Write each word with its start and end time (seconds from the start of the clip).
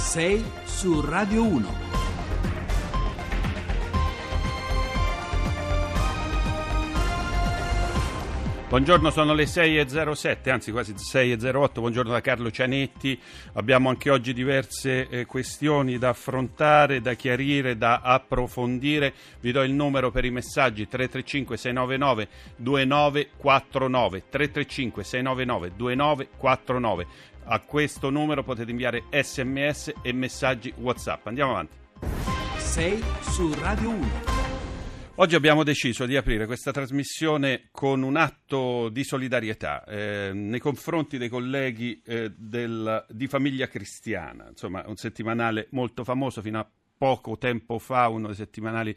6 0.00 0.42
su 0.66 1.02
Radio 1.02 1.44
1. 1.44 1.89
Buongiorno, 8.70 9.10
sono 9.10 9.34
le 9.34 9.46
6.07, 9.46 10.48
anzi 10.48 10.70
quasi 10.70 10.92
6.08. 10.92 11.80
Buongiorno 11.80 12.12
da 12.12 12.20
Carlo 12.20 12.52
Cianetti. 12.52 13.20
Abbiamo 13.54 13.88
anche 13.88 14.10
oggi 14.10 14.32
diverse 14.32 15.08
eh, 15.08 15.26
questioni 15.26 15.98
da 15.98 16.10
affrontare, 16.10 17.00
da 17.00 17.14
chiarire, 17.14 17.76
da 17.76 17.98
approfondire. 18.00 19.12
Vi 19.40 19.50
do 19.50 19.64
il 19.64 19.72
numero 19.72 20.12
per 20.12 20.24
i 20.24 20.30
messaggi 20.30 20.86
335 20.86 21.56
699 21.56 22.28
2949 22.54 24.22
335 24.30 25.02
699 25.02 25.72
2949. 25.74 27.06
A 27.46 27.58
questo 27.58 28.08
numero 28.10 28.44
potete 28.44 28.70
inviare 28.70 29.02
sms 29.10 29.94
e 30.00 30.12
messaggi 30.12 30.72
WhatsApp. 30.76 31.26
Andiamo 31.26 31.50
avanti. 31.50 31.74
6 32.56 33.04
su 33.22 33.52
Radio 33.54 33.88
1. 33.88 34.39
Oggi 35.16 35.34
abbiamo 35.34 35.64
deciso 35.64 36.06
di 36.06 36.16
aprire 36.16 36.46
questa 36.46 36.70
trasmissione 36.70 37.68
con 37.72 38.02
un 38.02 38.16
atto 38.16 38.88
di 38.88 39.04
solidarietà 39.04 39.84
eh, 39.84 40.30
nei 40.32 40.60
confronti 40.60 41.18
dei 41.18 41.28
colleghi 41.28 42.00
eh, 42.06 42.32
del, 42.34 43.04
di 43.10 43.26
Famiglia 43.26 43.68
Cristiana, 43.68 44.48
insomma 44.48 44.82
un 44.86 44.96
settimanale 44.96 45.66
molto 45.72 46.04
famoso 46.04 46.40
fino 46.40 46.58
a 46.58 46.70
poco 46.96 47.36
tempo 47.36 47.78
fa, 47.78 48.08
uno 48.08 48.28
dei 48.28 48.36
settimanali 48.36 48.96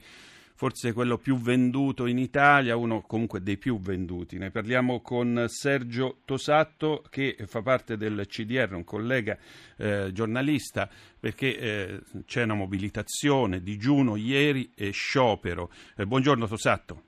forse 0.56 0.94
quello 0.94 1.18
più 1.18 1.38
venduto 1.38 2.06
in 2.06 2.18
Italia, 2.18 2.76
uno 2.76 3.02
comunque 3.02 3.42
dei 3.42 3.58
più 3.58 3.80
venduti. 3.80 4.38
Ne 4.38 4.52
parliamo 4.52 5.02
con 5.02 5.46
Sergio 5.48 6.18
Tosatto 6.26 7.04
che 7.10 7.36
fa 7.48 7.62
parte 7.62 7.98
del 7.98 8.26
CDR, 8.28 8.74
un 8.74 8.84
collega 8.84 9.38
eh, 9.78 10.12
giornalista, 10.12 10.90
perché 11.20 11.58
eh, 11.58 12.00
c'è 12.26 12.44
una 12.44 12.56
mobilitazione, 12.56 13.62
digiuno 13.62 14.16
ieri 14.16 14.72
e 14.76 14.92
sciopero. 14.92 15.70
Eh, 15.98 16.06
buongiorno 16.06 16.48
Tosatto. 16.48 17.02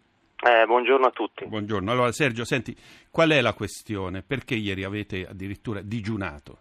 Eh, 0.47 0.66
buongiorno 0.66 1.07
a 1.07 1.11
tutti. 1.11 1.45
Buongiorno. 1.45 1.91
Allora 1.91 2.11
Sergio, 2.11 2.45
senti, 2.45 2.75
qual 3.09 3.29
è 3.31 3.41
la 3.41 3.53
questione? 3.53 4.21
Perché 4.21 4.53
ieri 4.53 4.83
avete 4.83 5.25
addirittura 5.25 5.81
digiunato? 5.81 6.59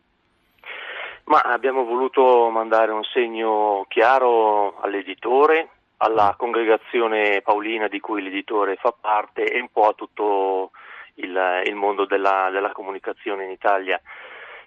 Ma 1.25 1.41
abbiamo 1.41 1.85
voluto 1.85 2.49
mandare 2.51 2.93
un 2.93 3.03
segno 3.03 3.85
chiaro 3.89 4.79
all'editore, 4.81 5.74
alla 5.99 6.35
congregazione 6.37 7.43
Paolina 7.43 7.89
di 7.89 8.01
cui 8.01 8.23
l'editore 8.23 8.77
fa 8.77 8.93
parte 8.99 9.45
e 9.45 9.61
un 9.61 9.69
po' 9.71 9.89
a 9.89 9.95
tutto 9.95 10.71
il, 11.15 11.63
il 11.67 11.75
mondo 11.75 12.05
della, 12.05 12.51
della, 12.51 12.73
comunicazione 12.73 13.45
in 13.45 13.51
Italia 13.51 14.01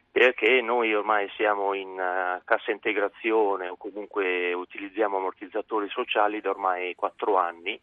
perché 0.09 0.61
noi 0.61 0.95
ormai 0.95 1.30
siamo 1.36 1.73
in 1.73 1.89
uh, 1.89 2.42
cassa 2.44 2.72
integrazione 2.72 3.67
o 3.67 3.78
comunque 3.78 4.52
utilizziamo 4.53 5.17
ammortizzatori 5.17 5.88
sociali 5.89 6.42
da 6.42 6.50
ormai 6.50 6.95
quattro 6.95 7.38
anni 7.38 7.80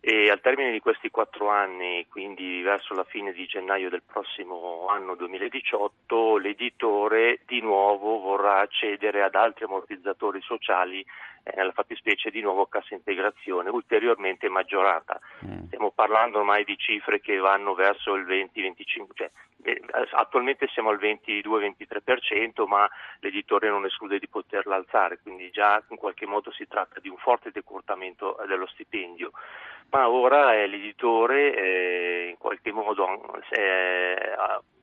e 0.00 0.30
al 0.30 0.40
termine 0.40 0.70
di 0.70 0.78
questi 0.78 1.10
quattro 1.10 1.48
anni, 1.48 2.06
quindi 2.08 2.62
verso 2.62 2.94
la 2.94 3.04
fine 3.04 3.32
di 3.32 3.46
gennaio 3.46 3.90
del 3.90 4.04
prossimo 4.04 4.86
anno 4.88 5.16
2018, 5.16 6.36
l'editore 6.36 7.40
di 7.44 7.60
nuovo 7.60 8.20
vorrà 8.20 8.60
accedere 8.60 9.24
ad 9.24 9.34
altri 9.34 9.64
ammortizzatori 9.64 10.40
sociali, 10.40 11.04
eh, 11.42 11.52
nella 11.56 11.72
fattispecie 11.72 12.30
di 12.30 12.40
nuovo 12.40 12.66
cassa 12.66 12.94
integrazione, 12.94 13.70
ulteriormente 13.70 14.48
maggiorata. 14.48 15.20
Mm. 15.46 15.66
Stiamo 15.66 15.90
parlando 15.90 16.38
ormai 16.38 16.64
di 16.64 16.76
cifre 16.76 17.20
che 17.20 17.36
vanno 17.36 17.74
verso 17.74 18.14
il 18.14 18.24
20-25%, 18.24 19.06
cioè, 19.14 19.30
eh, 19.62 19.82
attualmente 20.12 20.68
siamo 20.68 20.90
al 20.90 20.98
22-23%, 20.98 22.66
ma 22.66 22.88
l'editore 23.20 23.68
non 23.68 23.84
esclude 23.84 24.18
di 24.18 24.28
poterla 24.28 24.76
alzare, 24.76 25.20
quindi 25.22 25.50
già 25.50 25.82
in 25.88 25.96
qualche 25.96 26.26
modo 26.26 26.50
si 26.52 26.66
tratta 26.66 27.00
di 27.00 27.08
un 27.08 27.16
forte 27.16 27.50
decurtamento 27.50 28.36
dello 28.46 28.66
stipendio 28.66 29.32
ma 29.90 30.08
ora 30.08 30.54
è 30.54 30.66
l'editore 30.66 31.54
eh, 31.54 32.28
in 32.28 32.36
qualche 32.36 32.72
modo 32.72 33.06
eh, 33.50 34.36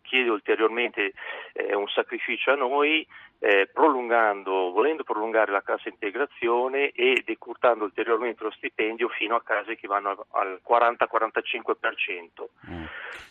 chiede 0.06 0.30
ulteriormente 0.30 1.14
eh, 1.54 1.76
un 1.76 1.88
sacrificio 1.88 2.52
a 2.52 2.56
noi 2.56 3.06
eh, 3.40 3.70
prolungando, 3.72 4.72
volendo 4.72 5.04
prolungare 5.04 5.52
la 5.52 5.62
cassa 5.62 5.90
integrazione 5.90 6.92
e 6.92 7.22
decurtando 7.26 7.84
ulteriormente 7.84 8.44
lo 8.44 8.52
stipendio 8.52 9.10
fino 9.10 9.36
a 9.36 9.44
case 9.44 9.76
che 9.76 9.88
vanno 9.88 10.26
al 10.32 10.62
40-45%. 10.68 12.48
Mm. 12.70 12.86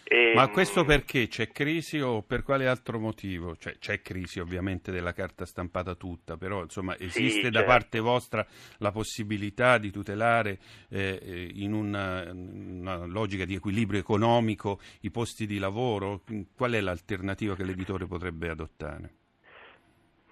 E, 0.06 0.32
Ma 0.34 0.48
questo 0.48 0.84
perché? 0.84 1.28
C'è 1.28 1.48
crisi 1.50 1.98
o 1.98 2.22
per 2.22 2.42
quale 2.42 2.68
altro 2.68 2.98
motivo? 2.98 3.56
Cioè, 3.56 3.78
c'è 3.78 4.02
crisi 4.02 4.38
ovviamente 4.38 4.92
della 4.92 5.12
carta 5.12 5.46
stampata 5.46 5.94
tutta, 5.94 6.36
però 6.36 6.62
insomma 6.62 6.94
esiste 6.98 7.44
sì, 7.44 7.50
da 7.50 7.60
certo. 7.60 7.66
parte 7.66 8.00
vostra 8.00 8.46
la 8.78 8.92
possibilità 8.92 9.78
di 9.78 9.90
tutelare 9.90 10.58
eh, 10.90 11.18
eh, 11.22 11.50
in 11.54 11.72
una, 11.72 12.30
una, 12.30 13.06
logica 13.06 13.46
di 13.46 13.54
equilibrio 13.54 13.98
economico 13.98 14.78
i 15.00 15.10
posti 15.10 15.46
di 15.46 15.58
lavoro? 15.58 16.20
Qual 16.54 16.72
è 16.72 16.80
l'alternativa 16.80 17.56
che 17.56 17.64
l'editore 17.64 18.06
potrebbe 18.06 18.50
adottare? 18.50 19.14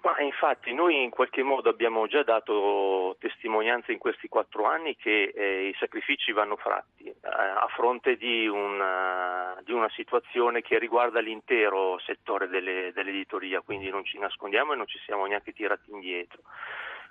Ma 0.03 0.19
infatti 0.19 0.73
noi 0.73 1.01
in 1.01 1.09
qualche 1.09 1.43
modo 1.43 1.69
abbiamo 1.69 2.07
già 2.07 2.23
dato 2.23 3.15
testimonianza 3.19 3.93
in 3.93 3.99
questi 3.99 4.27
quattro 4.27 4.65
anni 4.65 4.97
che 4.97 5.31
eh, 5.33 5.67
i 5.69 5.75
sacrifici 5.79 6.33
vanno 6.33 6.57
fatti 6.57 7.05
eh, 7.05 7.15
a 7.21 7.65
fronte 7.73 8.17
di 8.17 8.21
di 8.23 8.47
una, 9.83 9.89
situazione 9.93 10.61
che 10.61 10.79
riguarda 10.79 11.19
l'intero 11.19 11.99
settore 11.99 12.47
delle, 12.47 12.91
dell'editoria, 12.93 13.61
quindi 13.61 13.89
non 13.89 14.03
ci 14.05 14.17
nascondiamo 14.17 14.73
e 14.73 14.75
non 14.77 14.87
ci 14.87 14.99
siamo 15.05 15.25
neanche 15.25 15.53
tirati 15.53 15.91
indietro. 15.91 16.41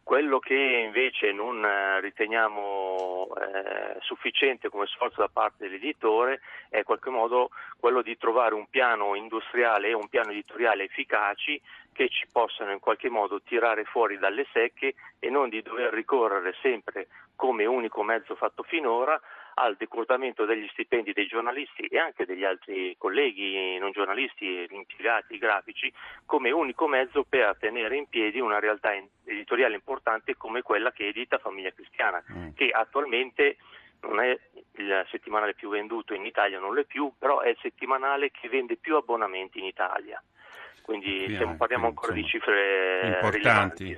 Quello 0.04 0.40
che 0.40 0.54
invece 0.54 1.30
non 1.30 1.64
eh, 1.64 2.00
riteniamo 2.00 3.28
eh, 3.36 4.00
sufficiente 4.00 4.68
come 4.68 4.86
sforzo 4.86 5.20
da 5.20 5.28
parte 5.28 5.64
dell'editore 5.64 6.40
è 6.70 6.78
in 6.78 6.84
qualche 6.84 7.10
modo 7.10 7.50
quello 7.78 8.02
di 8.02 8.16
trovare 8.16 8.54
un 8.54 8.66
piano 8.68 9.14
industriale 9.14 9.88
e 9.88 9.92
un 9.92 10.08
piano 10.08 10.32
editoriale 10.32 10.84
efficaci 10.84 11.60
che 11.92 12.08
ci 12.08 12.26
possano 12.32 12.72
in 12.72 12.80
qualche 12.80 13.10
modo 13.10 13.42
tirare 13.42 13.84
fuori 13.84 14.18
dalle 14.18 14.46
secche 14.52 14.94
e 15.20 15.30
non 15.30 15.48
di 15.48 15.62
dover 15.62 15.92
ricorrere 15.92 16.54
sempre 16.60 17.06
come 17.36 17.64
unico 17.64 18.02
mezzo 18.02 18.34
fatto 18.34 18.64
finora 18.64 19.20
al 19.54 19.76
decurtamento 19.76 20.44
degli 20.44 20.66
stipendi 20.68 21.12
dei 21.12 21.26
giornalisti 21.26 21.86
e 21.86 21.98
anche 21.98 22.24
degli 22.24 22.44
altri 22.44 22.94
colleghi 22.98 23.78
non 23.78 23.92
giornalisti, 23.92 24.66
impiegati 24.70 25.38
grafici, 25.38 25.92
come 26.24 26.50
unico 26.50 26.86
mezzo 26.86 27.24
per 27.24 27.56
tenere 27.58 27.96
in 27.96 28.08
piedi 28.08 28.40
una 28.40 28.58
realtà 28.58 28.90
editoriale 29.24 29.74
importante 29.74 30.36
come 30.36 30.62
quella 30.62 30.92
che 30.92 31.08
edita 31.08 31.38
Famiglia 31.38 31.72
Cristiana, 31.72 32.22
mm. 32.32 32.50
che 32.54 32.70
attualmente 32.70 33.56
non 34.02 34.20
è 34.20 34.38
il 34.76 35.06
settimanale 35.10 35.54
più 35.54 35.68
venduto 35.68 36.14
in 36.14 36.24
Italia, 36.24 36.58
non 36.58 36.74
lo 36.74 36.80
è 36.80 36.84
più, 36.84 37.12
però 37.18 37.40
è 37.40 37.48
il 37.48 37.58
settimanale 37.60 38.30
che 38.30 38.48
vende 38.48 38.76
più 38.76 38.96
abbonamenti 38.96 39.58
in 39.58 39.66
Italia 39.66 40.22
quindi 40.82 41.24
stiamo, 41.32 41.56
parliamo 41.56 41.86
ancora 41.86 42.14
insomma, 42.16 42.22
di 42.22 42.28
cifre 42.28 43.14
importanti. 43.14 43.96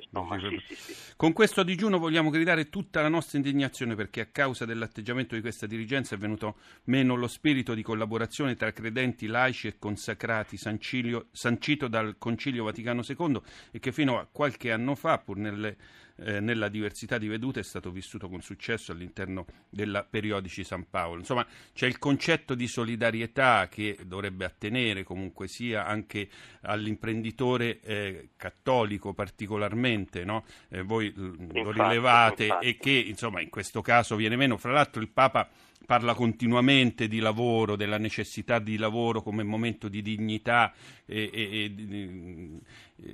Sì, 0.67 0.75
sì, 0.75 0.93
sì. 0.93 1.13
Con 1.17 1.33
questo 1.33 1.63
digiuno 1.63 1.99
vogliamo 1.99 2.31
gridare 2.31 2.69
tutta 2.69 3.01
la 3.01 3.09
nostra 3.09 3.39
indignazione 3.39 3.95
perché 3.95 4.21
a 4.21 4.27
causa 4.27 4.65
dell'atteggiamento 4.65 5.35
di 5.35 5.41
questa 5.41 5.67
dirigenza 5.67 6.15
è 6.15 6.19
venuto 6.19 6.57
meno 6.85 7.15
lo 7.15 7.27
spirito 7.27 7.75
di 7.75 7.83
collaborazione 7.83 8.55
tra 8.55 8.73
credenti 8.73 9.27
laici 9.27 9.67
e 9.69 9.79
consacrati 9.79 10.57
sancilio, 10.57 11.27
sancito 11.33 11.89
dal 11.89 12.17
Concilio 12.19 12.65
Vaticano 12.65 13.03
II 13.07 13.41
e 13.73 13.81
che 13.81 13.93
fino 13.93 14.19
a 14.19 14.27
qualche 14.31 14.71
anno 14.71 14.95
fa, 14.95 15.19
pur 15.19 15.37
nelle 15.37 15.77
eh, 16.17 16.41
nella 16.41 16.69
diversità 16.69 17.19
di 17.19 17.27
vedute 17.27 17.61
è 17.61 17.63
stato 17.65 17.91
vissuto 17.91 18.29
con 18.29 18.41
successo 18.41 18.93
all'interno 18.93 19.47
della 19.69 20.05
Periodici 20.05 20.65
San 20.65 20.87
Paolo. 20.89 21.21
Insomma, 21.21 21.47
c'è 21.73 21.87
il 21.87 21.99
concetto 21.99 22.55
di 22.55 22.67
solidarietà 22.67 23.69
che 23.69 23.99
dovrebbe 24.05 24.45
attenere 24.45 25.03
comunque 25.03 25.49
sia 25.49 25.87
anche 25.87 26.29
all'imprenditore 26.63 27.81
eh, 27.81 28.29
cattolico 28.37 29.13
particolarmente, 29.13 30.25
no? 30.25 30.45
eh, 30.69 30.83
voi 30.83 31.13
infatti, 31.17 31.63
lo 31.63 31.71
rilevate 31.73 32.45
infatti. 32.45 32.67
e 32.67 32.77
che 32.77 32.93
insomma 32.93 33.41
in 33.41 33.51
questo 33.51 33.83
caso 33.83 34.17
viene 34.17 34.37
meno. 34.37 34.57
Fra 34.57 34.73
l'altro 34.73 35.01
il 35.01 35.09
Papa 35.09 35.49
parla 35.85 36.15
continuamente 36.15 37.09
di 37.09 37.19
lavoro, 37.19 37.77
della 37.77 37.99
necessità 37.99 38.59
di 38.59 38.77
lavoro 38.77 39.23
come 39.23 39.43
momento 39.43 39.89
di 39.89 40.03
dignità 40.03 40.73
e, 41.07 41.31
e, 41.33 41.75
e, 41.75 42.61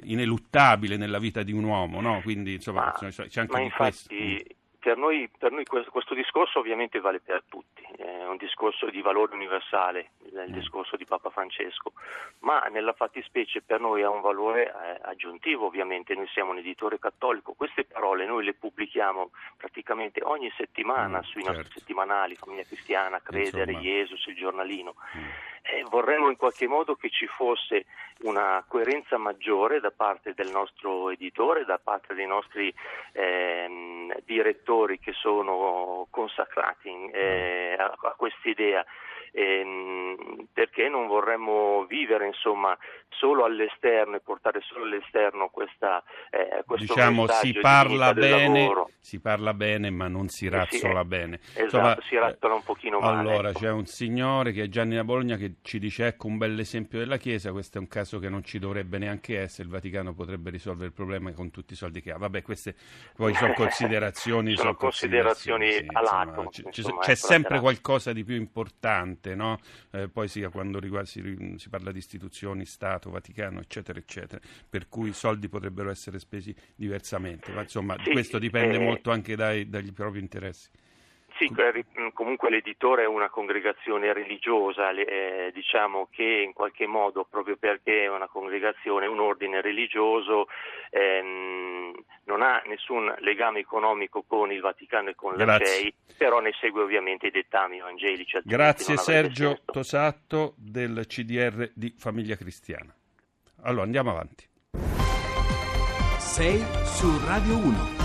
ineluttabile 0.05 0.97
nella 0.97 1.19
vita 1.19 1.43
di 1.43 1.53
un 1.53 1.65
uomo, 1.65 2.01
no? 2.01 2.21
Quindi 2.23 2.55
insomma 2.55 2.95
ma, 3.01 3.09
c'è 3.11 3.41
anche 3.41 3.53
ma 3.53 3.59
di 3.59 3.65
infatti, 3.65 4.07
questo. 4.07 4.55
Per 4.81 4.97
noi, 4.97 5.31
per 5.37 5.53
noi 5.53 5.65
questo, 5.65 5.91
questo, 5.91 6.15
discorso 6.15 6.59
ovviamente 6.59 7.01
vale 7.01 7.21
per 7.21 7.43
tutti, 7.49 7.87
è 7.99 8.25
un 8.25 8.39
discorso 8.39 8.89
di 8.89 9.03
valore 9.03 9.35
universale, 9.35 10.13
il 10.25 10.47
mm. 10.49 10.53
discorso 10.53 10.97
di 10.97 11.05
Papa 11.05 11.29
Francesco, 11.29 11.93
ma 12.41 12.61
nella 12.71 12.95
fattispecie 12.95 13.61
per 13.61 13.79
noi 13.79 14.03
ha 14.03 14.09
un 14.09 14.23
valore 14.23 14.69
eh, 14.69 14.99
aggiuntivo 15.03 15.67
ovviamente, 15.67 16.15
noi 16.15 16.29
siamo 16.29 16.53
un 16.53 16.59
editore 16.59 16.99
cattolico, 16.99 17.53
queste 17.53 17.85
parole 17.85 18.25
noi 18.25 18.43
le 18.43 18.55
pubblichiamo 18.55 19.31
praticamente 19.59 20.23
ogni 20.25 20.51
settimana 20.57 21.19
mm, 21.19 21.23
sui 21.23 21.43
certo. 21.43 21.59
nostri 21.59 21.81
settimanali, 21.81 22.35
Famiglia 22.37 22.65
Cristiana, 22.65 23.21
Credere, 23.21 23.73
Insomma. 23.73 23.87
Jesus, 23.87 24.27
il 24.27 24.37
giornalino. 24.37 24.95
Mm. 25.17 25.29
Eh, 25.71 25.85
vorremmo 25.89 26.29
in 26.29 26.37
qualche 26.37 26.67
modo 26.67 26.97
che 26.97 27.11
ci 27.11 27.27
fosse 27.27 27.87
una 28.23 28.63
coerenza 28.67 29.17
maggiore 29.17 29.81
da 29.81 29.91
parte 29.91 30.35
del 30.35 30.51
nostro 30.51 31.11
editore, 31.11 31.65
da 31.65 31.79
parte 31.83 32.15
dei 32.15 32.27
nostri 32.27 32.73
ehm, 33.13 34.13
direttori 34.25 34.99
che 34.99 35.13
sono 35.13 36.07
consacrati 36.11 37.11
eh, 37.13 37.77
a, 37.79 37.97
a 38.01 38.15
quest'idea 38.17 38.85
ehm, 39.33 40.47
perché 40.53 40.89
non 40.89 41.07
vorremmo 41.07 41.85
vivere 41.87 42.27
insomma, 42.27 42.77
solo 43.09 43.45
all'esterno 43.45 44.17
e 44.17 44.21
portare 44.21 44.61
solo 44.63 44.85
all'esterno 44.85 45.49
questa, 45.49 46.03
eh, 46.31 46.63
questo 46.65 46.95
diciamo, 46.95 47.27
si 47.29 47.53
parla, 47.53 48.15
bene, 48.15 48.71
si 48.99 49.21
parla 49.21 49.53
bene 49.53 49.91
ma 49.91 50.09
non 50.09 50.29
si 50.29 50.49
razzola 50.49 51.01
eh 51.01 51.03
sì, 51.03 51.09
bene. 51.09 51.41
esatto, 51.43 51.63
insomma, 51.63 51.99
si 52.03 52.17
razzola 52.17 52.55
un 52.55 52.63
pochino 52.63 52.99
male 53.01 53.19
allora 53.19 53.49
ecco. 53.51 53.59
c'è 53.59 53.71
un 53.71 53.87
signore 53.87 54.53
che 54.53 54.65
è 54.65 54.69
Gianni 54.69 54.95
da 54.95 55.05
Bologna 55.05 55.37
che 55.37 55.57
ci 55.63 55.79
dice 55.79 56.07
ecco 56.07 56.29
un 56.29 56.39
bel 56.39 56.59
esempio 56.59 56.99
della 56.99 57.17
Chiesa 57.17 57.53
questo 57.53 57.79
è 57.79 57.81
un 57.81 57.89
caso 57.89 58.19
che 58.19 58.29
non 58.29 58.43
ci 58.45 58.59
dovrebbe 58.59 58.99
neanche 58.99 59.39
essere 59.39 59.65
il 59.65 59.71
Vaticano 59.71 60.15
potrebbe 60.15 60.51
risolvere 60.51 60.87
il 60.87 60.93
problema 60.93 61.33
con 61.33 61.51
tutti 61.51 61.73
i 61.75 61.77
soldi 61.77 62.01
che 62.01 62.13
ha. 62.13 62.19
Vabbè 62.19 62.43
queste 62.43 62.75
poi 63.17 63.35
sono 63.35 63.53
considerazioni 63.55 64.55
sono, 64.55 64.69
sono 64.69 64.77
considerazioni, 64.77 65.67
considerazioni 65.67 65.89
sì, 65.91 65.97
a 65.97 66.81
lato 66.81 66.99
c'è 67.01 67.15
sempre 67.15 67.61
qualcosa 67.61 68.13
di 68.13 68.25
più 68.25 68.37
importante 68.37 69.20
importante, 69.21 69.35
no? 69.35 69.61
eh, 69.91 70.09
poi 70.09 70.29
sia 70.29 70.49
quando 70.49 70.81
riguarda, 70.81 71.07
si, 71.07 71.55
si, 71.57 71.69
parla 71.69 71.93
di 71.93 71.99
istituzioni, 71.99 72.65
Stato, 72.65 73.11
Vaticano, 73.11 73.61
eccetera, 73.61 73.99
eccetera, 73.99 74.41
per 74.69 74.89
cui 74.89 75.11
i 75.11 75.13
soldi 75.13 75.49
potrebbero 75.49 75.91
essere 75.91 76.19
spesi 76.19 76.55
diversamente, 76.75 77.53
ma 77.53 77.63
insomma 77.63 77.97
sì, 78.03 78.11
questo 78.11 78.39
dipende 78.39 78.77
eh, 78.77 78.81
molto 78.85 79.11
anche 79.11 79.37
dai, 79.37 79.69
dagli 79.69 79.93
propri 79.93 80.21
interessi. 80.21 80.69
Sì, 81.41 81.51
comunque 82.13 82.51
l'editore 82.51 83.05
è 83.05 83.07
una 83.07 83.31
congregazione 83.31 84.13
religiosa, 84.13 84.91
eh, 84.91 85.51
diciamo 85.55 86.09
che 86.11 86.43
in 86.45 86.53
qualche 86.53 86.87
modo, 86.87 87.27
proprio 87.29 87.57
perché 87.57 88.05
è 88.05 88.09
una 88.11 88.29
congregazione, 88.29 89.07
un 89.07 89.21
ordine 89.21 89.63
religioso, 89.63 90.49
ehm, 90.91 91.95
non 92.25 92.43
ha 92.43 92.63
nessun 92.67 93.15
legame 93.21 93.61
economico 93.61 94.23
con 94.27 94.53
il 94.53 94.61
Vaticano 94.61 95.09
e 95.09 95.15
con 95.15 95.35
la 95.35 95.59
CEI, 95.59 95.95
però 96.19 96.41
ne 96.41 96.53
segue 96.61 96.83
ovviamente 96.83 97.29
i 97.29 97.31
dettami 97.31 97.79
evangelici. 97.79 98.39
Grazie 98.45 98.99
Sergio 98.99 99.61
Tosatto 99.65 100.53
del 100.59 101.07
CDR 101.07 101.71
di 101.75 101.95
Famiglia 101.97 102.37
Cristiana. 102.37 102.95
Allora 103.63 103.85
andiamo 103.85 104.11
avanti. 104.11 104.47
6 106.19 106.59
su 106.85 107.19
Radio 107.27 107.57
1. 107.57 108.00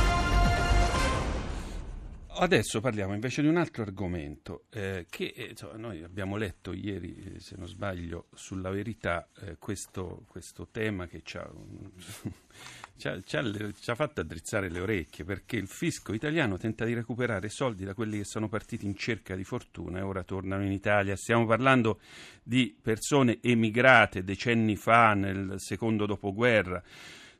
Adesso 2.37 2.81
parliamo 2.81 3.13
invece 3.13 3.41
di 3.41 3.47
un 3.47 3.55
altro 3.55 3.83
argomento 3.83 4.65
eh, 4.69 5.05
che 5.09 5.33
eh, 5.33 5.45
insomma, 5.51 5.77
noi 5.77 6.03
abbiamo 6.03 6.35
letto 6.35 6.73
ieri, 6.73 7.33
eh, 7.35 7.39
se 7.39 7.55
non 7.57 7.65
sbaglio, 7.65 8.27
sulla 8.33 8.69
verità 8.71 9.29
eh, 9.39 9.55
questo, 9.57 10.25
questo, 10.27 10.67
tema 10.69 11.07
che 11.07 11.21
ci 11.23 11.37
ha, 11.37 11.49
ci, 12.97 13.07
ha, 13.07 13.21
ci, 13.21 13.37
ha, 13.37 13.71
ci 13.79 13.89
ha, 13.89 13.95
fatto 13.95 14.19
addrizzare 14.19 14.69
le 14.69 14.81
orecchie 14.81 15.23
perché 15.23 15.55
il 15.55 15.69
fisco 15.69 16.11
italiano 16.11 16.57
tenta 16.57 16.83
di 16.83 16.93
recuperare 16.93 17.47
soldi 17.47 17.85
da 17.85 17.93
quelli 17.93 18.17
che 18.17 18.25
sono 18.25 18.49
partiti 18.49 18.85
in 18.85 18.97
cerca 18.97 19.33
di 19.33 19.45
fortuna 19.45 19.99
e 19.99 20.01
ora 20.01 20.23
tornano 20.23 20.65
in 20.65 20.73
Italia. 20.73 21.15
Stiamo 21.15 21.45
parlando 21.45 22.01
di 22.43 22.75
persone 22.81 23.39
emigrate 23.41 24.25
decenni 24.25 24.75
fa, 24.75 25.13
nel 25.13 25.53
secondo 25.55 26.05
dopoguerra 26.05 26.83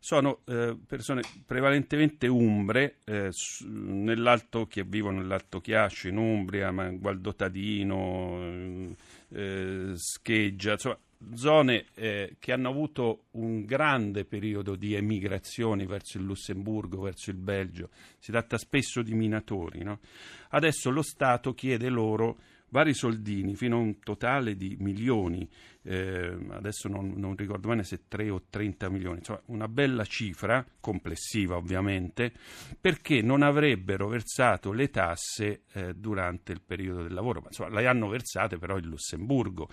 sono 0.06 0.42
eh, 0.46 0.78
persone 0.86 1.24
prevalentemente 1.48 2.28
umbre, 2.28 2.98
eh, 3.06 3.32
nell'alto, 3.64 4.68
che 4.68 4.84
vivono 4.84 5.18
nell'Alto 5.18 5.60
Chiascio, 5.60 6.10
in 6.10 6.18
Umbria, 6.18 6.70
ma 6.70 6.88
Gualdotadino, 6.92 8.94
eh, 9.30 9.94
Scheggia, 9.96 10.74
insomma, 10.74 11.00
zone 11.34 11.86
eh, 11.96 12.36
che 12.38 12.52
hanno 12.52 12.70
avuto 12.70 13.24
un 13.32 13.66
grande 13.66 14.26
periodo 14.26 14.76
di 14.76 14.94
emigrazioni 14.94 15.88
verso 15.88 16.20
il 16.20 16.26
Lussemburgo, 16.26 17.02
verso 17.02 17.32
il 17.32 17.38
Belgio. 17.38 17.90
Si 18.20 18.30
tratta 18.30 18.60
spesso 18.60 19.02
di 19.02 19.16
minatori. 19.16 19.82
No? 19.82 20.02
Adesso 20.50 20.92
lo 20.92 21.02
Stato 21.02 21.56
chiede 21.56 21.90
loro 21.90 22.38
vari 22.76 22.94
soldini 22.94 23.56
fino 23.56 23.78
a 23.78 23.80
un 23.80 24.00
totale 24.00 24.58
di 24.58 24.76
milioni, 24.82 25.50
eh, 25.84 26.38
adesso 26.50 26.90
non, 26.90 27.14
non, 27.16 27.34
ricordo 27.38 27.70
bene 27.70 27.86
se 27.86 28.02
3 28.10 28.30
o 28.30 28.44
30 28.50 28.90
milioni, 28.90 29.20
insomma 29.20 29.42
una 29.46 29.70
bella 29.70 30.04
cifra, 30.04 30.66
complessiva 30.82 31.56
ovviamente, 31.56 32.34
perché 32.80 33.22
non 33.22 33.44
avrebbero 33.44 34.10
versato 34.10 34.74
le 34.74 34.90
tasse 34.90 35.62
eh, 35.72 35.94
durante 35.94 36.52
il 36.52 36.60
periodo 36.62 37.04
del 37.04 37.14
lavoro, 37.14 37.40
ma 37.40 37.48
insomma 37.48 37.70
le 37.80 37.88
hanno 37.88 38.10
versate 38.10 38.58
però 38.58 38.78
in 38.78 38.88
Lussemburgo. 38.88 39.70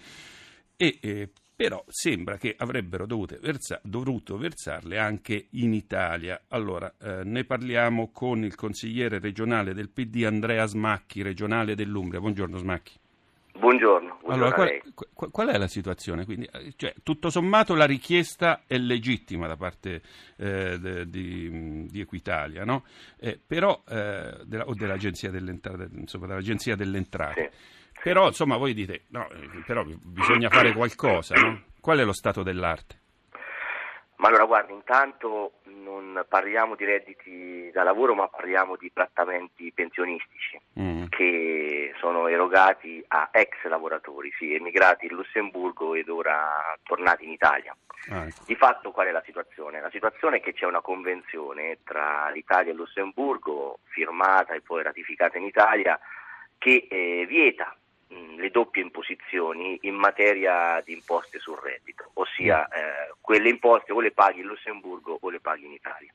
E 0.77 0.99
eh, 1.01 1.31
però 1.63 1.85
sembra 1.87 2.39
che 2.39 2.57
avrebbero 2.59 3.07
versa- 3.41 3.81
dovuto 3.85 4.37
versarle 4.37 4.99
anche 4.99 5.47
in 5.51 5.73
Italia. 5.75 6.43
Allora, 6.49 6.93
eh, 7.01 7.23
ne 7.23 7.45
parliamo 7.45 8.11
con 8.11 8.43
il 8.43 8.57
consigliere 8.57 9.21
regionale 9.21 9.73
del 9.73 9.89
PD 9.89 10.25
Andrea 10.25 10.67
Smacchi, 10.67 11.23
regionale 11.23 11.77
dell'Umbria. 11.77 12.19
Buongiorno 12.19 12.57
Smacchi. 12.57 12.99
Buongiorno. 13.55 14.19
buongiorno 14.23 14.55
allora, 14.55 14.81
qual, 15.15 15.31
qual, 15.31 15.49
è 15.49 15.59
la 15.59 15.69
situazione? 15.69 16.25
Quindi, 16.25 16.49
eh, 16.53 16.73
cioè, 16.75 16.95
tutto 17.05 17.31
sommato 17.31 17.75
la 17.75 17.85
richiesta 17.85 18.63
è 18.67 18.77
legittima 18.77 19.47
da 19.47 19.57
parte 19.57 20.03
eh, 20.39 20.79
de, 20.81 21.09
di, 21.09 21.87
di, 21.87 22.01
Equitalia, 22.01 22.65
no? 22.65 22.85
eh, 23.21 23.39
però, 23.47 23.83
eh, 23.89 24.39
della, 24.45 24.67
o 24.67 24.75
dell'Agenzia 24.75 25.31
delle 25.31 25.51
Entrate, 25.51 25.91
insomma, 25.93 26.27
dell'Agenzia 26.27 26.75
delle 26.75 26.97
Entrate. 26.97 27.51
Sì. 27.53 27.81
Però, 28.03 28.27
insomma, 28.27 28.57
voi 28.57 28.75
dite, 28.75 29.05
no, 29.11 29.29
però 29.65 29.85
bisogna 29.85 30.49
fare 30.49 30.73
qualcosa, 30.73 31.37
no? 31.37 31.63
Qual 31.81 31.99
è 31.99 32.05
lo 32.05 32.13
stato 32.13 32.43
dell'arte? 32.43 33.01
Ma 34.17 34.29
allora, 34.29 34.45
guarda, 34.45 34.73
intanto 34.73 35.55
non 35.65 36.25
parliamo 36.29 36.75
di 36.75 36.85
redditi 36.85 37.71
da 37.73 37.83
lavoro, 37.83 38.15
ma 38.15 38.29
parliamo 38.29 38.77
di 38.77 38.93
trattamenti 38.93 39.73
pensionistici 39.73 40.61
mm. 40.79 41.05
che 41.09 41.93
sono 41.99 42.29
erogati 42.29 43.05
a 43.09 43.31
ex 43.33 43.65
lavoratori, 43.65 44.33
sì, 44.37 44.55
emigrati 44.55 45.07
in 45.07 45.15
Lussemburgo 45.15 45.95
ed 45.95 46.09
ora 46.09 46.77
tornati 46.85 47.25
in 47.25 47.31
Italia. 47.31 47.77
Ah, 48.11 48.27
ecco. 48.27 48.43
Di 48.47 48.55
fatto 48.57 48.91
qual 48.91 49.09
è 49.09 49.11
la 49.11 49.23
situazione? 49.25 49.81
La 49.81 49.91
situazione 49.91 50.37
è 50.37 50.41
che 50.41 50.55
c'è 50.55 50.67
una 50.67 50.81
convenzione 50.81 51.79
tra 51.85 52.31
l'Italia 52.31 52.71
e 52.71 52.73
il 52.73 52.79
Lussemburgo, 52.79 53.79
firmata 53.85 54.55
e 54.55 54.61
poi 54.61 54.83
ratificata 54.83 55.39
in 55.39 55.45
Italia, 55.45 55.99
che 56.59 56.87
eh, 56.89 57.27
vieta 57.29 57.77
le 58.43 58.51
doppie 58.51 58.83
imposizioni 58.83 59.79
in 59.83 59.95
materia 59.95 60.83
di 60.85 60.93
imposte 60.93 61.39
sul 61.39 61.59
reddito, 61.63 62.11
ossia 62.15 62.69
mm. 62.69 62.77
eh, 62.77 63.15
quelle 63.21 63.49
imposte 63.49 63.93
o 63.93 64.01
le 64.01 64.11
paghi 64.11 64.41
in 64.41 64.47
Lussemburgo 64.47 65.17
o 65.21 65.31
le 65.31 65.41
paghi 65.41 65.67
in 65.67 65.73
Italia. 65.73 66.13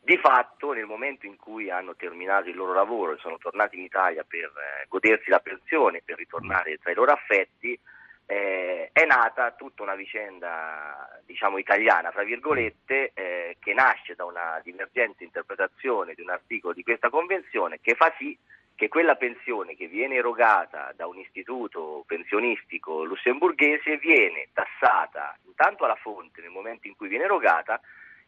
Di 0.00 0.18
fatto, 0.18 0.72
nel 0.72 0.84
momento 0.84 1.24
in 1.24 1.36
cui 1.36 1.70
hanno 1.70 1.94
terminato 1.94 2.48
il 2.50 2.56
loro 2.56 2.74
lavoro 2.74 3.12
e 3.12 3.18
sono 3.18 3.38
tornati 3.38 3.76
in 3.76 3.84
Italia 3.84 4.24
per 4.26 4.52
eh, 4.56 4.86
godersi 4.88 5.30
la 5.30 5.38
pensione, 5.38 6.02
per 6.04 6.18
ritornare 6.18 6.76
tra 6.76 6.90
i 6.90 6.94
loro 6.94 7.12
affetti, 7.12 7.78
eh, 8.26 8.90
è 8.92 9.04
nata 9.04 9.52
tutta 9.52 9.82
una 9.82 9.94
vicenda, 9.94 11.20
diciamo, 11.24 11.56
italiana, 11.56 12.10
fra 12.10 12.24
virgolette, 12.24 13.12
eh, 13.14 13.56
che 13.60 13.72
nasce 13.72 14.14
da 14.14 14.24
una 14.24 14.60
divergente 14.62 15.24
interpretazione 15.24 16.14
di 16.14 16.20
un 16.20 16.30
articolo 16.30 16.74
di 16.74 16.82
questa 16.82 17.10
convenzione 17.10 17.78
che 17.80 17.94
fa 17.94 18.12
sì 18.18 18.36
che 18.74 18.88
quella 18.88 19.14
pensione 19.14 19.76
che 19.76 19.86
viene 19.86 20.16
erogata 20.16 20.92
da 20.96 21.06
un 21.06 21.18
istituto 21.18 22.04
pensionistico 22.06 23.04
lussemburghese 23.04 23.98
viene 23.98 24.48
tassata 24.52 25.36
intanto 25.46 25.84
alla 25.84 25.94
fonte 25.94 26.40
nel 26.40 26.50
momento 26.50 26.88
in 26.88 26.96
cui 26.96 27.08
viene 27.08 27.24
erogata 27.24 27.80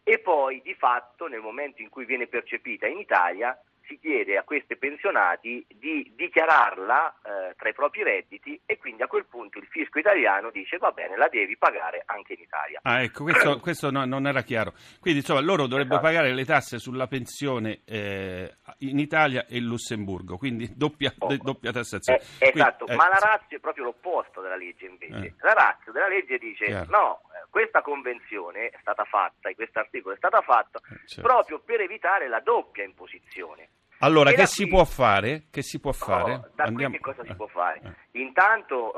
e 0.04 0.20
poi 0.20 0.62
di 0.62 0.74
fatto 0.74 1.26
nel 1.26 1.40
momento 1.40 1.82
in 1.82 1.88
cui 1.88 2.04
viene 2.04 2.28
percepita 2.28 2.86
in 2.86 2.98
Italia 2.98 3.58
si 3.86 3.98
chiede 3.98 4.36
a 4.36 4.42
questi 4.42 4.76
pensionati 4.76 5.64
di 5.68 6.12
dichiararla 6.14 7.14
eh, 7.22 7.54
tra 7.56 7.68
i 7.68 7.74
propri 7.74 8.02
redditi 8.02 8.60
e 8.66 8.78
quindi 8.78 9.02
a 9.02 9.06
quel 9.06 9.26
punto 9.26 9.58
il 9.58 9.66
fisco 9.66 9.98
italiano 9.98 10.50
dice 10.50 10.78
va 10.78 10.90
bene, 10.90 11.16
la 11.16 11.28
devi 11.28 11.56
pagare 11.56 12.02
anche 12.06 12.34
in 12.34 12.40
Italia. 12.40 12.80
Ah, 12.82 13.02
ecco, 13.02 13.24
questo, 13.24 13.58
questo 13.60 13.90
no, 13.90 14.04
non 14.04 14.26
era 14.26 14.42
chiaro. 14.42 14.72
Quindi 15.00 15.20
insomma 15.20 15.40
loro 15.40 15.66
dovrebbero 15.66 16.00
esatto. 16.00 16.14
pagare 16.14 16.34
le 16.34 16.44
tasse 16.44 16.78
sulla 16.78 17.06
pensione 17.06 17.80
eh, 17.84 18.56
in 18.78 18.98
Italia 18.98 19.46
e 19.46 19.58
in 19.58 19.64
Lussemburgo, 19.64 20.36
quindi 20.36 20.70
doppia, 20.74 21.12
oh. 21.18 21.36
doppia 21.36 21.72
tassazione. 21.72 22.20
Eh, 22.38 22.52
esatto, 22.54 22.84
quindi, 22.84 23.02
ma 23.02 23.08
la 23.08 23.18
razza 23.18 23.56
è 23.56 23.58
proprio 23.58 23.84
l'opposto 23.84 24.40
della 24.40 24.56
legge 24.56 24.86
invece. 24.86 25.26
Eh. 25.26 25.34
La 25.38 25.52
razza 25.52 25.90
della 25.90 26.08
legge 26.08 26.38
dice 26.38 26.64
chiaro. 26.64 26.86
no, 26.90 27.20
eh, 27.20 27.25
questa 27.50 27.82
convenzione 27.82 28.68
è 28.68 28.78
stata 28.80 29.04
fatta, 29.04 29.52
questo 29.54 29.78
articolo 29.78 30.14
è 30.14 30.18
stato 30.18 30.40
fatto 30.42 30.78
eh, 30.78 31.06
certo. 31.06 31.22
proprio 31.22 31.58
per 31.60 31.80
evitare 31.80 32.28
la 32.28 32.40
doppia 32.40 32.84
imposizione. 32.84 33.68
Allora, 34.00 34.32
che 34.32 34.46
si, 34.46 34.66
può 34.66 34.84
fare? 34.84 35.44
che 35.50 35.62
si 35.62 35.80
può 35.80 35.92
fare? 35.92 36.34
Oh, 36.34 36.50
da 36.54 36.64
Andiamo... 36.64 36.90
qui 36.90 36.98
che 36.98 37.02
cosa 37.02 37.24
si 37.24 37.34
può 37.34 37.46
fare? 37.46 37.80
Eh. 37.82 38.20
Intanto 38.20 38.92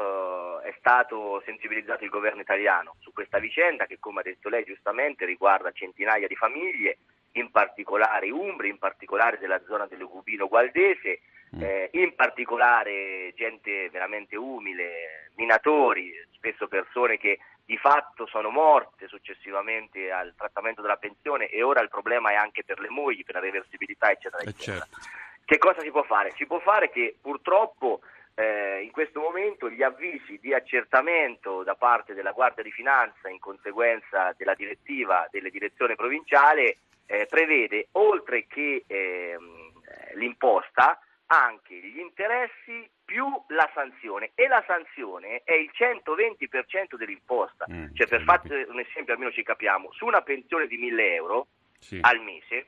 eh, 0.65 0.71
è 0.71 0.75
stato 0.79 1.41
sensibilizzato 1.45 2.03
il 2.03 2.11
governo 2.11 2.41
italiano 2.41 2.97
su 2.99 3.13
questa 3.13 3.39
vicenda 3.39 3.87
che, 3.87 3.99
come 4.01 4.21
ha 4.21 4.25
detto 4.25 4.49
lei 4.49 4.65
giustamente, 4.65 5.25
riguarda 5.25 5.71
centinaia 5.71 6.27
di 6.27 6.35
famiglie, 6.35 6.99
in 7.33 7.51
particolare 7.53 8.31
Umbri, 8.31 8.71
in 8.71 8.79
particolare 8.79 9.39
della 9.39 9.61
zona 9.67 9.87
dell'Ugubino 9.87 10.49
Gualdese, 10.49 11.21
mm. 11.57 11.63
eh, 11.63 11.89
in 11.93 12.15
particolare 12.15 13.33
gente 13.35 13.89
veramente 13.91 14.37
umile, 14.37 15.31
minatori, 15.37 16.13
spesso 16.33 16.69
persone 16.69 17.19
che 17.19 17.39
di 17.65 17.77
fatto 17.77 18.27
sono 18.27 18.49
morte 18.49 19.09
successivamente 19.09 20.11
al 20.11 20.33
trattamento 20.37 20.81
della 20.81 20.97
pensione 20.97 21.49
e 21.49 21.63
ora 21.63 21.83
il 21.83 21.91
problema 21.91 22.31
è 22.31 22.35
anche 22.35 22.65
per 22.65 22.81
le 22.81 22.89
mogli, 22.89 23.25
per 23.25 23.35
la 23.35 23.43
reversibilità 23.43 24.11
eccetera 24.11 24.43
eh, 24.43 24.49
eccetera. 24.49 24.87
Certo. 24.87 25.09
Che 25.45 25.59
cosa 25.59 25.81
si 25.81 25.91
può 25.91 26.03
fare? 26.03 26.33
Si 26.37 26.47
può 26.47 26.61
fare 26.61 26.91
che 26.91 27.17
purtroppo 27.21 28.01
eh, 28.35 28.83
in 28.83 28.91
questo 28.91 29.21
momento 29.21 29.69
gli 29.69 29.83
avvisi 29.83 30.39
di 30.41 30.55
accertamento 30.55 31.63
da 31.63 31.75
parte 31.75 32.15
della 32.15 32.33
Guardia 32.33 32.63
di 32.63 32.71
Finanza 32.71 33.29
in 33.29 33.39
conseguenza 33.39 34.35
della 34.37 34.55
direttiva 34.55 35.29
delle 35.31 35.51
direzioni 35.51 35.95
provinciali 35.95 36.75
eh, 37.05 37.27
prevede 37.27 37.89
oltre 37.93 38.47
che 38.47 38.85
ehm, 38.87 39.73
l'imposta 40.15 41.01
anche 41.29 41.75
gli 41.75 41.99
interessi 41.99 42.89
più 43.05 43.27
la 43.49 43.69
sanzione. 43.75 44.33
E 44.35 44.49
la 44.49 44.63
sanzione 44.67 45.43
è 45.45 45.55
il 45.55 45.71
120% 45.73 46.97
dell'imposta, 46.97 47.67
mm, 47.71 47.95
cioè 47.95 48.07
per 48.07 48.23
fare 48.23 48.67
un 48.69 48.79
esempio 48.81 49.15
almeno 49.15 49.33
ci 49.33 49.43
capiamo, 49.43 49.91
su 49.93 50.07
una 50.07 50.23
pensione 50.23 50.67
di 50.67 50.77
1000 50.77 51.15
euro 51.15 51.47
sì. 51.79 51.99
al 52.03 52.21
mese 52.21 52.67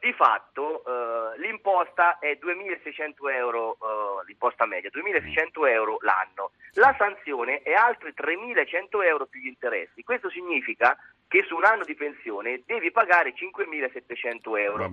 di 0.00 0.12
fatto 0.12 0.84
eh, 0.84 1.38
l'imposta 1.40 2.18
è 2.18 2.38
2.600 2.40 3.30
euro, 3.32 3.74
eh, 3.74 4.26
l'imposta 4.26 4.66
media, 4.66 4.90
2.600 4.92 5.68
euro 5.68 5.98
l'anno. 6.00 6.52
La 6.74 6.94
sanzione 6.98 7.62
è 7.62 7.72
altri 7.72 8.14
3.100 8.16 9.04
euro 9.04 9.26
più 9.26 9.40
gli 9.40 9.46
interessi. 9.46 10.02
Questo 10.02 10.30
significa 10.30 10.96
che 11.26 11.44
su 11.46 11.54
un 11.56 11.64
anno 11.64 11.84
di 11.84 11.94
pensione 11.94 12.62
devi 12.64 12.90
pagare 12.90 13.34
5.700 13.34 14.58
euro. 14.58 14.84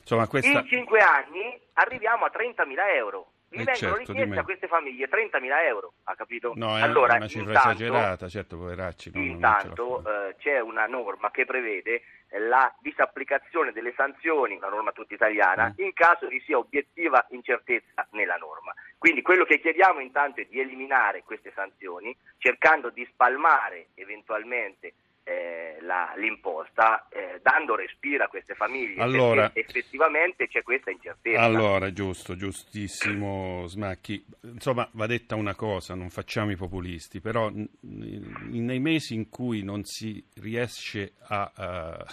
Insomma, 0.00 0.28
questa... 0.28 0.60
In 0.60 0.66
5 0.66 1.00
anni 1.00 1.60
arriviamo 1.74 2.24
a 2.24 2.30
30.000 2.32 2.94
euro. 2.94 3.32
Mi 3.52 3.62
eh 3.62 3.64
vengono 3.64 3.76
certo, 3.76 4.12
richieste 4.12 4.38
a 4.38 4.44
queste 4.44 4.66
famiglie 4.66 5.08
30.000 5.08 5.66
euro, 5.66 5.92
ha 6.04 6.14
capito? 6.14 6.52
No, 6.56 6.78
è 6.78 6.80
allora, 6.80 7.16
una 7.16 7.26
cifra 7.26 7.52
intanto, 7.52 7.68
esagerata, 7.68 8.28
certo, 8.28 8.56
poveracci. 8.56 9.10
Non, 9.12 9.22
intanto 9.24 10.00
non 10.02 10.28
eh, 10.28 10.36
c'è 10.38 10.58
una 10.60 10.86
norma 10.86 11.30
che 11.30 11.44
prevede 11.44 12.02
la 12.38 12.74
disapplicazione 12.80 13.72
delle 13.72 13.92
sanzioni, 13.94 14.56
una 14.56 14.68
norma 14.68 14.92
tutta 14.92 15.12
italiana, 15.14 15.68
mm. 15.68 15.84
in 15.84 15.92
caso 15.92 16.26
di 16.28 16.40
sia 16.46 16.56
obiettiva 16.56 17.26
incertezza 17.30 18.06
nella 18.12 18.36
norma. 18.36 18.72
Quindi 18.96 19.20
quello 19.20 19.44
che 19.44 19.60
chiediamo 19.60 20.00
intanto 20.00 20.40
è 20.40 20.46
di 20.48 20.58
eliminare 20.58 21.22
queste 21.22 21.52
sanzioni, 21.54 22.16
cercando 22.38 22.88
di 22.88 23.06
spalmare 23.12 23.88
eventualmente 23.96 24.94
eh, 25.24 25.78
la, 25.80 26.14
l'imposta, 26.16 27.08
eh, 27.08 27.40
dando 27.42 27.76
respiro 27.76 28.24
a 28.24 28.28
queste 28.28 28.54
famiglie, 28.54 29.02
allora, 29.02 29.50
effettivamente 29.54 30.48
c'è 30.48 30.62
questa 30.62 30.90
incertezza. 30.90 31.40
Allora, 31.40 31.92
giusto, 31.92 32.36
giustissimo 32.36 33.66
Smacchi. 33.66 34.24
Insomma, 34.42 34.88
va 34.92 35.06
detta 35.06 35.34
una 35.36 35.54
cosa, 35.54 35.94
non 35.94 36.10
facciamo 36.10 36.50
i 36.50 36.56
populisti, 36.56 37.20
però 37.20 37.50
n- 37.50 37.68
nei 37.80 38.80
mesi 38.80 39.14
in 39.14 39.28
cui 39.28 39.62
non 39.62 39.84
si 39.84 40.24
riesce 40.34 41.14
a, 41.28 41.52
a, 41.54 42.06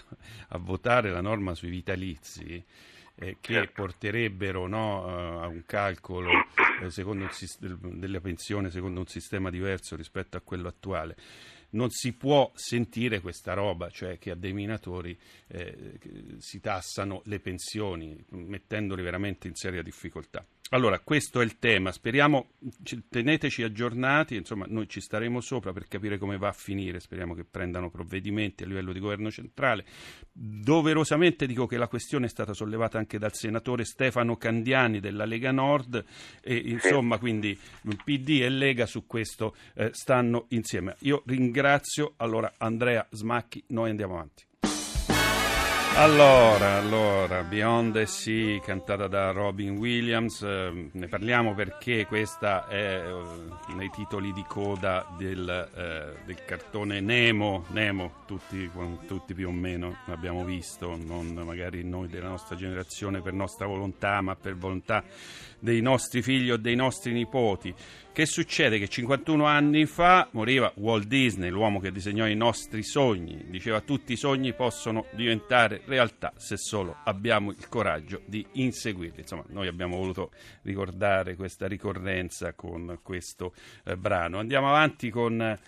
a 0.49 0.57
votare 0.57 1.09
la 1.09 1.21
norma 1.21 1.55
sui 1.55 1.69
vitalizi, 1.69 2.63
eh, 3.15 3.37
che 3.41 3.53
certo. 3.53 3.81
porterebbero 3.81 4.67
no, 4.67 5.41
a 5.41 5.47
un 5.47 5.63
calcolo 5.65 6.29
eh, 6.81 6.89
secondo 6.89 7.27
della 7.59 8.21
pensione 8.21 8.69
secondo 8.69 9.01
un 9.01 9.07
sistema 9.07 9.49
diverso 9.49 9.97
rispetto 9.97 10.37
a 10.37 10.41
quello 10.41 10.69
attuale 10.69 11.17
non 11.71 11.89
si 11.89 12.13
può 12.13 12.51
sentire 12.55 13.19
questa 13.19 13.53
roba, 13.53 13.89
cioè 13.89 14.17
che 14.17 14.31
a 14.31 14.35
dei 14.35 14.53
minatori 14.53 15.17
eh, 15.47 15.99
si 16.37 16.59
tassano 16.59 17.21
le 17.25 17.39
pensioni, 17.39 18.23
mettendoli 18.29 19.01
veramente 19.01 19.47
in 19.47 19.55
seria 19.55 19.81
difficoltà. 19.81 20.45
Allora, 20.71 20.99
questo 20.99 21.41
è 21.41 21.43
il 21.43 21.57
tema, 21.57 21.91
speriamo, 21.91 22.49
teneteci 23.09 23.63
aggiornati, 23.63 24.35
insomma 24.35 24.65
noi 24.69 24.87
ci 24.87 25.01
staremo 25.01 25.41
sopra 25.41 25.73
per 25.73 25.87
capire 25.87 26.19
come 26.19 26.37
va 26.37 26.49
a 26.49 26.53
finire, 26.53 26.99
speriamo 26.99 27.33
che 27.33 27.43
prendano 27.43 27.89
provvedimenti 27.89 28.63
a 28.63 28.67
livello 28.67 28.93
di 28.93 28.99
governo 28.99 29.31
centrale. 29.31 29.83
Doverosamente 30.31 31.47
dico 31.47 31.65
che 31.65 31.77
la 31.77 31.87
questione 31.87 32.27
è 32.27 32.29
stata 32.29 32.53
sollevata 32.53 32.99
anche 32.99 33.17
dal 33.17 33.33
senatore 33.33 33.83
Stefano 33.83 34.37
Candiani 34.37 34.99
della 34.99 35.25
Lega 35.25 35.51
Nord 35.51 36.05
e 36.39 36.55
insomma 36.57 37.17
quindi 37.17 37.57
PD 38.03 38.41
e 38.43 38.49
Lega 38.49 38.85
su 38.85 39.07
questo 39.07 39.55
eh, 39.73 39.89
stanno 39.91 40.45
insieme. 40.49 40.97
Io 40.99 41.23
ringrazio 41.25 41.58
allora 42.17 42.53
Andrea 42.57 43.05
Smacchi, 43.09 43.63
noi 43.67 43.89
andiamo 43.89 44.15
avanti. 44.15 44.47
Allora, 45.95 46.77
allora, 46.77 47.43
Beyond 47.43 47.91
the 47.91 48.05
Sea, 48.05 48.61
cantata 48.61 49.07
da 49.07 49.31
Robin 49.31 49.75
Williams, 49.75 50.41
eh, 50.43 50.89
ne 50.93 51.07
parliamo 51.07 51.53
perché 51.53 52.05
questa 52.05 52.69
è 52.69 53.03
eh, 53.03 53.73
nei 53.75 53.89
titoli 53.89 54.31
di 54.31 54.45
coda 54.47 55.05
del, 55.17 55.49
eh, 55.49 56.23
del 56.23 56.45
cartone 56.45 57.01
Nemo, 57.01 57.65
Nemo 57.71 58.23
tutti, 58.25 58.71
tutti, 59.07 59.33
più 59.33 59.49
o 59.49 59.51
meno 59.51 59.97
abbiamo 60.05 60.45
visto, 60.45 60.95
non 60.95 61.33
magari 61.33 61.83
noi 61.83 62.07
della 62.07 62.29
nostra 62.29 62.55
generazione 62.55 63.19
per 63.19 63.33
nostra 63.33 63.65
volontà, 63.65 64.21
ma 64.21 64.37
per 64.37 64.55
volontà 64.55 65.03
dei 65.59 65.81
nostri 65.81 66.21
figli 66.21 66.51
o 66.51 66.57
dei 66.57 66.75
nostri 66.75 67.11
nipoti. 67.11 67.73
Che 68.11 68.25
succede? 68.25 68.79
Che 68.79 68.89
51 68.89 69.45
anni 69.45 69.85
fa 69.85 70.27
moriva 70.31 70.71
Walt 70.75 71.07
Disney, 71.07 71.49
l'uomo 71.49 71.79
che 71.79 71.91
disegnò 71.91 72.27
i 72.27 72.35
nostri 72.35 72.83
sogni. 72.83 73.45
Diceva 73.47 73.79
tutti 73.81 74.13
i 74.13 74.17
sogni 74.17 74.53
possono 74.53 75.05
diventare 75.11 75.81
realtà 75.85 76.33
se 76.35 76.57
solo 76.57 76.97
abbiamo 77.05 77.51
il 77.51 77.69
coraggio 77.69 78.21
di 78.25 78.45
inseguirli. 78.53 79.21
Insomma, 79.21 79.45
noi 79.47 79.67
abbiamo 79.67 79.95
voluto 79.95 80.31
ricordare 80.63 81.35
questa 81.35 81.67
ricorrenza 81.67 82.53
con 82.53 82.99
questo 83.03 83.53
eh, 83.85 83.95
brano. 83.95 84.39
Andiamo 84.39 84.67
avanti 84.67 85.09
con 85.09 85.41
eh, 85.41 85.59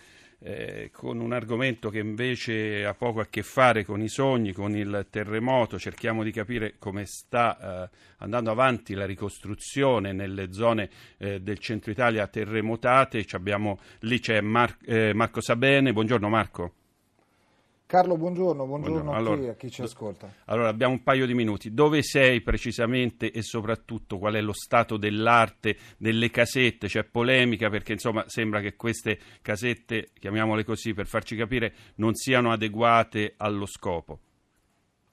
con 0.92 1.20
un 1.20 1.32
argomento 1.32 1.88
che 1.88 2.00
invece 2.00 2.84
ha 2.84 2.94
poco 2.94 3.20
a 3.20 3.26
che 3.26 3.42
fare 3.42 3.84
con 3.84 4.00
i 4.02 4.08
sogni, 4.08 4.52
con 4.52 4.76
il 4.76 5.06
terremoto. 5.08 5.78
Cerchiamo 5.78 6.24
di 6.24 6.32
capire 6.32 6.74
come 6.78 7.04
sta 7.06 7.84
eh, 7.84 7.96
andando 8.18 8.50
avanti 8.50 8.94
la 8.94 9.06
ricostruzione 9.06 10.12
nelle 10.12 10.52
zone 10.52 10.90
eh, 11.18 11.40
del 11.40 11.58
centro 11.58 11.90
Italia 11.90 12.26
terremotate. 12.26 13.24
Abbiamo, 13.32 13.78
lì 14.00 14.18
c'è 14.18 14.40
Mar- 14.40 14.78
eh, 14.84 15.12
Marco 15.14 15.40
Sabene. 15.40 15.92
Buongiorno 15.92 16.28
Marco. 16.28 16.81
Carlo, 17.92 18.16
buongiorno, 18.16 18.64
buongiorno, 18.64 19.02
buongiorno. 19.02 19.12
A, 19.12 19.16
allora, 19.18 19.42
chi, 19.42 19.48
a, 19.48 19.54
chi, 19.54 19.70
ci 19.70 19.82
ascolta. 19.82 20.32
Allora, 20.46 20.70
abbiamo 20.70 20.94
un 20.94 21.02
paio 21.02 21.26
di 21.26 21.34
minuti. 21.34 21.74
Dove 21.74 22.02
sei 22.02 22.40
precisamente 22.40 23.30
e 23.30 23.42
soprattutto 23.42 24.16
qual 24.16 24.32
è 24.32 24.40
lo 24.40 24.54
stato 24.54 24.96
dell'arte 24.96 25.76
delle 25.98 26.30
casette? 26.30 26.86
C'è 26.86 27.04
polemica 27.04 27.68
perché 27.68 27.92
insomma 27.92 28.24
sembra 28.28 28.60
che 28.60 28.76
queste 28.76 29.18
casette, 29.42 30.08
chiamiamole 30.18 30.64
così 30.64 30.94
per 30.94 31.06
farci 31.06 31.36
capire, 31.36 31.74
non 31.96 32.14
siano 32.14 32.50
adeguate 32.50 33.34
allo 33.36 33.66
scopo. 33.66 34.20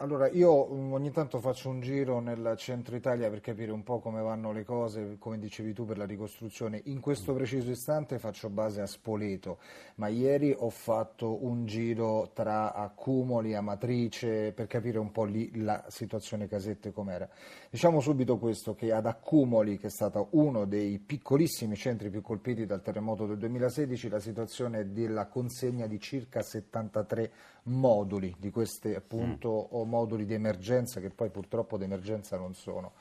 Allora, 0.02 0.30
io 0.30 0.66
mm, 0.66 0.94
ogni 0.94 1.12
tanto 1.12 1.40
faccio 1.40 1.68
un 1.68 1.82
giro 1.82 2.22
nel 2.22 2.54
centro 2.56 2.96
Italia 2.96 3.30
per 3.30 3.42
capire 3.42 3.74
un 3.74 3.84
po' 3.84 4.00
come 4.00 4.22
vanno 4.22 4.54
le 4.54 4.64
cose, 4.64 5.18
come 5.20 5.38
dicevi 5.38 5.74
tu, 5.74 5.84
per 5.84 5.98
la 5.98 6.06
ricostruzione. 6.06 6.80
In 6.86 7.02
questo 7.02 7.34
preciso 7.34 7.70
istante 7.70 8.18
faccio 8.18 8.50
base 8.50 8.80
a 8.80 8.86
Spoleto, 8.86 9.60
ma 9.96 10.08
ieri 10.08 10.56
ho 10.58 10.70
fatto 10.70 11.44
un 11.44 11.66
giro 11.66 12.32
tra 12.34 12.74
Accumoli, 12.74 13.56
Amatrice, 13.56 14.54
per 14.54 14.68
capire 14.68 15.00
un 15.00 15.12
po' 15.12 15.26
lì 15.26 15.62
la 15.62 15.84
situazione 15.90 16.48
casette 16.48 16.94
com'era. 16.94 17.28
Diciamo 17.70 18.00
subito 18.00 18.38
questo, 18.38 18.76
che 18.76 18.94
ad 18.94 19.06
Accumoli, 19.06 19.78
che 19.78 19.88
è 19.88 19.92
stato 19.92 20.30
uno 20.32 20.64
dei 20.64 20.98
piccolissimi 21.00 21.76
centri 21.76 22.10
più 22.10 22.22
colpiti 22.22 22.66
dal 22.66 22.82
terremoto 22.82 23.26
del 23.26 23.38
2016, 23.38 24.08
la 24.08 24.20
situazione 24.22 24.80
è 24.80 24.86
della 24.86 25.28
consegna 25.28 25.88
di 25.88 26.00
circa 26.00 26.42
73 26.42 27.32
moduli 27.64 28.34
di 28.40 28.50
queste 28.50 28.96
appunto 28.96 29.68
mm 29.72 29.89
moduli 29.90 30.26
di 30.26 30.34
emergenza 30.34 31.02
che 31.02 31.10
poi 31.10 31.30
purtroppo 31.30 31.78
di 31.78 31.84
emergenza 31.84 32.38
non 32.38 32.54
sono. 32.54 32.94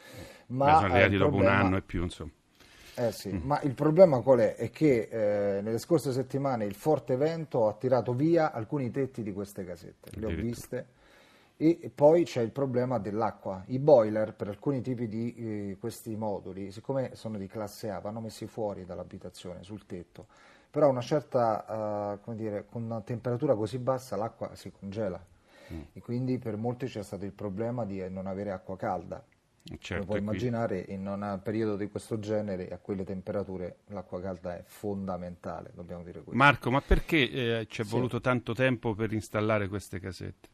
Ma 0.49 0.65
Beh, 0.65 0.73
sono 0.73 0.93
arrivati 0.95 1.17
dopo 1.17 1.31
problema... 1.31 1.61
un 1.61 1.67
anno 1.67 1.77
e 1.77 1.83
più, 1.83 2.03
insomma. 2.03 2.33
Eh 2.99 3.13
sì, 3.13 3.33
mm. 3.33 3.43
ma 3.45 3.61
il 3.61 3.75
problema 3.75 4.21
qual 4.23 4.41
è? 4.41 4.57
È 4.57 4.71
che 4.71 5.09
eh, 5.09 5.63
nelle 5.63 5.79
scorse 5.79 6.11
settimane 6.11 6.65
il 6.65 6.75
forte 6.75 7.15
vento 7.15 7.69
ha 7.69 7.75
tirato 7.75 8.13
via 8.13 8.51
alcuni 8.51 8.91
tetti 8.91 9.23
di 9.23 9.33
queste 9.33 9.65
casette, 9.65 10.11
le 10.19 10.27
ho 10.27 10.31
viste, 10.31 10.87
e 11.57 11.93
poi 11.95 12.25
c'è 12.25 12.43
il 12.43 12.51
problema 12.51 12.99
dell'acqua. 12.99 13.63
I 13.67 13.79
boiler 13.79 14.35
per 14.35 14.49
alcuni 14.49 14.81
tipi 14.81 15.07
di 15.07 15.35
eh, 15.35 15.77
questi 15.79 16.17
moduli, 16.17 16.73
siccome 16.73 17.15
sono 17.15 17.39
di 17.39 17.47
classe 17.47 17.89
A, 17.91 18.01
vanno 18.01 18.19
messi 18.21 18.47
fuori 18.47 18.85
dall'abitazione, 18.85 19.63
sul 19.63 19.87
tetto, 19.87 20.27
però 20.69 20.87
a 20.87 20.91
una 20.91 21.01
certa, 21.01 22.17
uh, 22.19 22.25
come 22.25 22.37
dire, 22.37 22.67
con 22.69 22.83
una 22.83 23.01
temperatura 23.01 23.55
così 23.55 23.79
bassa 23.79 24.17
l'acqua 24.17 24.57
si 24.57 24.73
congela 24.73 25.25
mm. 25.73 25.81
e 25.93 26.01
quindi 26.01 26.39
per 26.39 26.57
molti 26.57 26.87
c'è 26.87 27.03
stato 27.03 27.25
il 27.25 27.33
problema 27.33 27.85
di 27.85 28.09
non 28.09 28.27
avere 28.27 28.51
acqua 28.51 28.77
calda. 28.77 29.25
Certo, 29.77 29.95
Come 29.95 30.07
puoi 30.07 30.19
immaginare, 30.21 30.83
in 30.89 31.07
un 31.07 31.41
periodo 31.43 31.77
di 31.77 31.89
questo 31.89 32.19
genere, 32.19 32.71
a 32.71 32.79
quelle 32.79 33.05
temperature, 33.05 33.81
l'acqua 33.89 34.19
calda 34.21 34.57
è 34.57 34.63
fondamentale, 34.65 35.73
dobbiamo 35.75 36.03
dire 36.03 36.23
questo. 36.23 36.37
Marco, 36.37 36.71
ma 36.71 36.81
perché 36.81 37.31
eh, 37.31 37.67
ci 37.69 37.83
è 37.83 37.85
sì. 37.85 37.91
voluto 37.91 38.21
tanto 38.21 38.55
tempo 38.55 38.95
per 38.95 39.13
installare 39.13 39.69
queste 39.69 40.01
casette? 40.01 40.49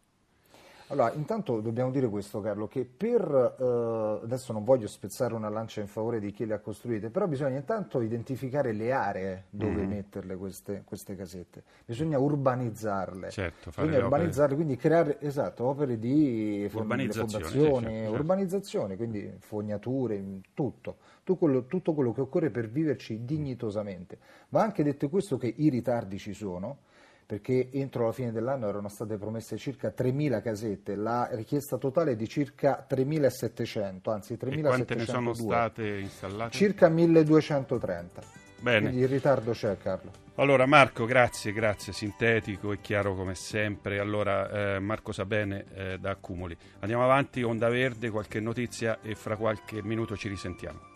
Allora, 0.95 1.13
intanto 1.15 1.61
dobbiamo 1.61 1.91
dire 1.91 2.09
questo 2.09 2.41
Carlo, 2.41 2.69
che 2.69 2.85
per, 2.85 3.21
eh, 3.59 4.25
adesso 4.25 4.53
non 4.53 4.63
voglio 4.63 4.87
spezzare 4.87 5.35
una 5.35 5.49
lancia 5.49 5.81
in 5.81 5.89
favore 5.89 6.21
di 6.21 6.31
chi 6.31 6.47
le 6.47 6.55
ha 6.55 6.61
costruite, 6.61 7.11
però 7.11 7.27
bisogna 7.27 7.57
intanto 7.57 8.01
identificare 8.01 8.71
le 8.73 8.93
aree 8.93 9.45
dove 9.51 9.83
mm. 9.83 9.89
metterle 9.89 10.37
queste, 10.37 10.83
queste, 10.85 11.17
casette, 11.17 11.65
bisogna 11.85 12.17
urbanizzarle, 12.21 13.31
certo, 13.31 13.71
bisogna 13.75 13.99
urbanizzarle, 13.99 14.55
quindi 14.55 14.77
creare 14.77 15.21
esatto, 15.21 15.65
opere 15.65 15.99
di 15.99 16.69
fondazioni, 16.71 17.29
certo, 17.33 17.81
certo. 17.81 18.13
urbanizzazione, 18.13 18.97
quindi 18.97 19.35
fognature, 19.41 20.23
tutto, 20.55 20.99
tutto 21.25 21.35
quello, 21.35 21.67
tutto 21.67 21.93
quello 21.93 22.13
che 22.13 22.21
occorre 22.21 22.51
per 22.51 22.69
viverci 22.69 23.25
dignitosamente. 23.25 24.17
Va 24.51 24.63
anche 24.63 24.85
detto 24.85 25.09
questo 25.09 25.39
che 25.39 25.53
i 25.57 25.71
ritardi 25.71 26.19
ci 26.19 26.35
sono, 26.35 26.79
perché 27.35 27.69
entro 27.73 28.07
la 28.07 28.13
fine 28.13 28.31
dell'anno 28.31 28.69
erano 28.69 28.89
state 28.89 29.17
promesse 29.17 29.57
circa 29.57 29.93
3.000 29.97 30.41
casette, 30.41 30.95
la 30.95 31.29
richiesta 31.33 31.79
totale 31.79 32.13
è 32.13 32.17
di 32.17 32.29
circa 32.29 32.87
3.700, 32.89 34.11
anzi 34.11 34.35
3.702. 34.35 34.63
quante 34.63 34.95
ne 34.95 35.05
sono 35.05 35.35
state 35.35 35.99
installate? 35.99 36.57
Circa 36.57 36.89
1.230. 36.89 38.05
Bene. 38.61 38.81
Quindi 38.81 39.01
il 39.01 39.09
ritardo 39.09 39.51
c'è 39.51 39.77
Carlo. 39.79 40.13
Allora 40.37 40.65
Marco, 40.67 41.05
grazie, 41.07 41.53
grazie, 41.53 41.93
sintetico 41.93 42.73
e 42.73 42.81
chiaro 42.81 43.15
come 43.15 43.35
sempre. 43.35 43.99
Allora 43.99 44.77
eh, 44.77 44.79
Marco 44.79 45.11
Sabene 45.11 45.65
eh, 45.75 45.99
da 45.99 46.11
Accumuli. 46.11 46.57
Andiamo 46.81 47.03
avanti, 47.03 47.43
Onda 47.43 47.69
Verde, 47.69 48.11
qualche 48.11 48.39
notizia 48.39 49.01
e 49.03 49.17
fra 49.17 49.37
qualche 49.37 49.83
minuto 49.83 50.17
ci 50.17 50.29
risentiamo. 50.29 50.94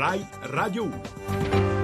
Rai 0.00 0.24
Radio 0.44 0.84
1. 0.84 1.79